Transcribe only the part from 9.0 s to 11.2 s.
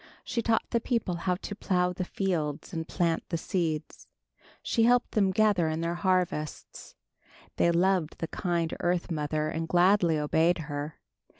mother and gladly obeyed her.